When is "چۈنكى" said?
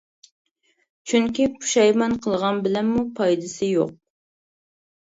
1.11-1.45